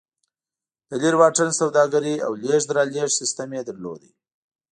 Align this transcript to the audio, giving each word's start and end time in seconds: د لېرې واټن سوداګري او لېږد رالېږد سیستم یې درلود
د 0.89 0.91
لېرې 1.01 1.17
واټن 1.21 1.49
سوداګري 1.59 2.15
او 2.25 2.31
لېږد 2.41 2.69
رالېږد 2.77 3.17
سیستم 3.19 3.49
یې 3.57 3.61
درلود 3.69 4.01